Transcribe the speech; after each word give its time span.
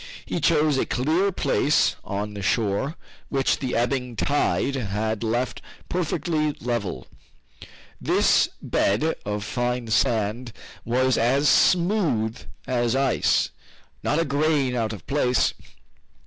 He 0.25 0.39
chose 0.41 0.79
a 0.79 0.85
clear 0.87 1.31
place 1.31 1.95
on 2.03 2.33
the 2.33 2.41
shore, 2.41 2.95
which 3.29 3.59
the 3.59 3.75
ebbing 3.75 4.15
tide 4.15 4.73
had 4.73 5.21
left 5.21 5.61
perfectly 5.89 6.53
level. 6.59 7.05
This 8.01 8.49
bed 8.63 9.13
of 9.27 9.43
fine 9.43 9.89
sand 9.89 10.53
was 10.85 11.19
as 11.19 11.47
smooth 11.47 12.39
as 12.65 12.95
ice, 12.95 13.51
not 14.01 14.17
a 14.17 14.25
grain 14.25 14.73
out 14.75 14.91
of 14.91 15.05
place. 15.05 15.53